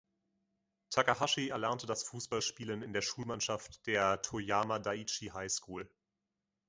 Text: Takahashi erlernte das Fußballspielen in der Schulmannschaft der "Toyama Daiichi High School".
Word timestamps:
Takahashi 0.89 1.49
erlernte 1.49 1.85
das 1.85 2.01
Fußballspielen 2.05 2.81
in 2.81 2.91
der 2.91 3.03
Schulmannschaft 3.03 3.85
der 3.85 4.19
"Toyama 4.23 4.79
Daiichi 4.79 5.27
High 5.29 5.51
School". 5.51 5.87